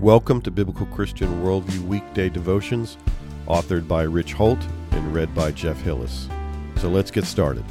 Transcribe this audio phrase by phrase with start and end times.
[0.00, 2.96] Welcome to Biblical Christian Worldview Weekday Devotions,
[3.46, 4.58] authored by Rich Holt
[4.92, 6.26] and read by Jeff Hillis.
[6.76, 7.66] So let's get started.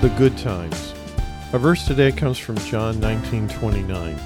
[0.00, 0.94] The Good Times.
[1.52, 4.16] Our verse today comes from John 19:29.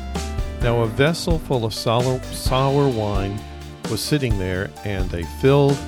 [0.60, 3.40] Now a vessel full of sour, sour wine
[3.90, 5.78] was sitting there, and they filled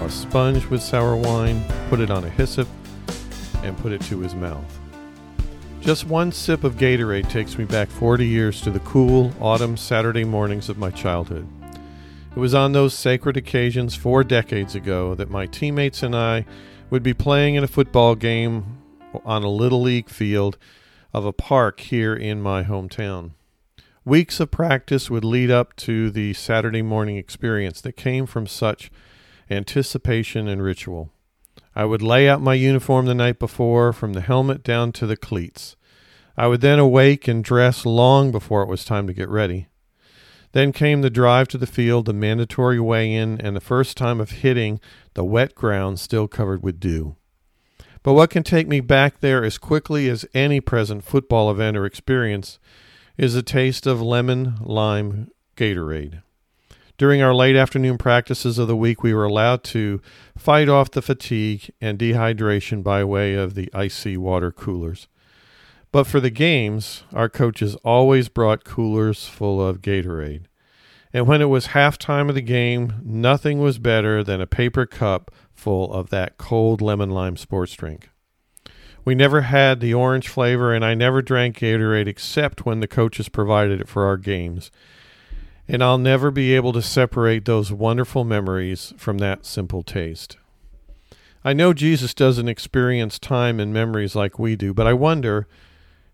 [0.00, 2.68] a sponge with sour wine, put it on a hyssop,
[3.62, 4.78] and put it to his mouth.
[5.80, 10.24] Just one sip of Gatorade takes me back 40 years to the cool autumn Saturday
[10.24, 11.46] mornings of my childhood.
[12.30, 16.44] It was on those sacred occasions four decades ago that my teammates and I
[16.90, 18.78] would be playing in a football game
[19.24, 20.58] on a little league field
[21.12, 23.32] of a park here in my hometown.
[24.04, 28.90] Weeks of practice would lead up to the Saturday morning experience that came from such
[29.50, 31.10] anticipation and ritual.
[31.74, 35.16] I would lay out my uniform the night before, from the helmet down to the
[35.16, 35.76] cleats.
[36.36, 39.68] I would then awake and dress long before it was time to get ready.
[40.52, 44.20] Then came the drive to the field, the mandatory weigh in, and the first time
[44.20, 44.80] of hitting
[45.14, 47.16] the wet ground still covered with dew.
[48.02, 51.84] But what can take me back there as quickly as any present football event or
[51.84, 52.58] experience
[53.16, 56.22] is a taste of lemon lime Gatorade.
[56.98, 60.00] During our late afternoon practices of the week, we were allowed to
[60.36, 65.06] fight off the fatigue and dehydration by way of the icy water coolers.
[65.92, 70.46] But for the games, our coaches always brought coolers full of Gatorade.
[71.12, 75.30] And when it was halftime of the game, nothing was better than a paper cup
[75.54, 78.10] full of that cold lemon lime sports drink.
[79.04, 83.28] We never had the orange flavor, and I never drank Gatorade except when the coaches
[83.28, 84.72] provided it for our games
[85.68, 90.38] and I'll never be able to separate those wonderful memories from that simple taste.
[91.44, 95.46] I know Jesus doesn't experience time and memories like we do, but I wonder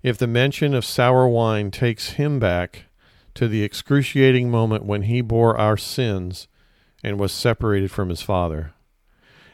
[0.02, 2.86] if the mention of sour wine takes him back
[3.34, 6.48] to the excruciating moment when he bore our sins
[7.02, 8.74] and was separated from his Father.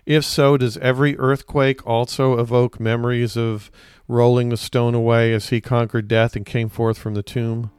[0.07, 3.71] If so, does every earthquake also evoke memories of
[4.09, 7.71] rolling the stone away as he conquered death and came forth from the tomb?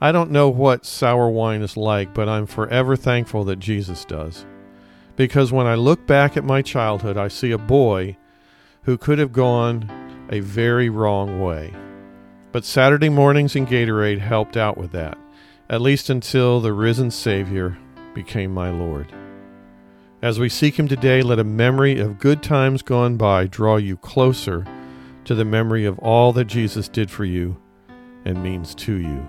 [0.00, 4.46] I don't know what sour wine is like, but I'm forever thankful that Jesus does.
[5.16, 8.16] Because when I look back at my childhood, I see a boy
[8.82, 9.90] who could have gone
[10.30, 11.74] a very wrong way.
[12.52, 15.18] But Saturday mornings in Gatorade helped out with that,
[15.68, 17.76] at least until the risen Savior
[18.14, 19.12] became my Lord.
[20.22, 23.96] As we seek Him today, let a memory of good times gone by draw you
[23.96, 24.64] closer
[25.24, 27.60] to the memory of all that Jesus did for you
[28.24, 29.28] and means to you.